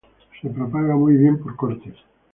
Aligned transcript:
Se 0.41 0.49
propaga 0.49 0.95
muy 0.95 1.15
bien 1.15 1.37
por 1.37 1.55
cortes. 1.55 1.93